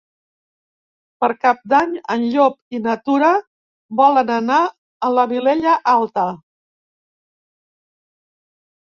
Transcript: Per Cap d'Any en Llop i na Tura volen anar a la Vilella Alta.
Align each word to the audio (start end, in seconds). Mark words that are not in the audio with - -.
Per 1.23 1.27
Cap 1.45 1.59
d'Any 1.73 1.93
en 2.15 2.23
Llop 2.37 2.57
i 2.79 2.81
na 2.87 2.97
Tura 3.09 3.31
volen 4.01 4.35
anar 4.39 4.59
a 5.11 5.15
la 5.21 5.29
Vilella 5.37 5.79
Alta. 5.97 6.29